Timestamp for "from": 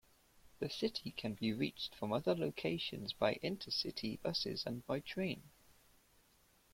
1.93-2.11